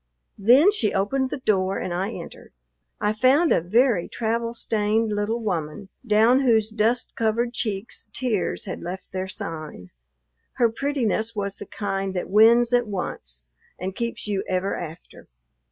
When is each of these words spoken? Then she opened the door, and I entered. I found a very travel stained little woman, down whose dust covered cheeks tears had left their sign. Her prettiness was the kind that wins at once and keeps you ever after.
Then 0.39 0.71
she 0.71 0.95
opened 0.95 1.29
the 1.29 1.37
door, 1.41 1.77
and 1.77 1.93
I 1.93 2.09
entered. 2.09 2.53
I 2.99 3.13
found 3.13 3.51
a 3.51 3.61
very 3.61 4.07
travel 4.09 4.55
stained 4.55 5.11
little 5.13 5.39
woman, 5.39 5.89
down 6.03 6.39
whose 6.39 6.71
dust 6.71 7.13
covered 7.15 7.53
cheeks 7.53 8.07
tears 8.11 8.65
had 8.65 8.81
left 8.81 9.11
their 9.11 9.27
sign. 9.27 9.91
Her 10.53 10.71
prettiness 10.71 11.35
was 11.35 11.57
the 11.57 11.67
kind 11.67 12.15
that 12.15 12.31
wins 12.31 12.73
at 12.73 12.87
once 12.87 13.43
and 13.77 13.95
keeps 13.95 14.25
you 14.27 14.43
ever 14.49 14.75
after. 14.75 15.27